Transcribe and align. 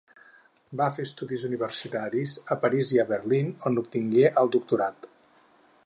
Va 0.79 0.85
fer 0.95 1.03
estudis 1.07 1.43
universitaris 1.49 2.33
a 2.55 2.57
París 2.65 2.95
i 2.97 3.01
a 3.05 3.07
Berlín, 3.13 3.53
on 3.71 3.79
obtingué 3.83 4.25
el 4.45 4.55
doctorat. 4.57 5.11